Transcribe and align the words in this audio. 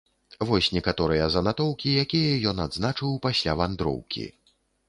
Вось 0.51 0.69
некаторыя 0.77 1.27
занатоўкі, 1.35 1.93
якія 2.05 2.31
ён 2.53 2.65
адзначыў 2.65 3.15
пасля 3.29 3.57
вандроўкі. 3.61 4.27